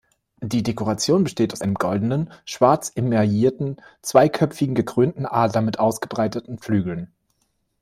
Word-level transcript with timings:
Die 0.41 0.63
Dekoration 0.63 1.23
besteht 1.23 1.53
aus 1.53 1.61
einem 1.61 1.75
goldenen, 1.75 2.33
schwarz 2.43 2.91
emaillierten, 2.95 3.77
zweiköpfigen, 4.01 4.73
gekrönten 4.73 5.27
Adler 5.27 5.61
mit 5.61 5.77
ausgebreiteten 5.77 6.57
Flügeln. 6.57 7.11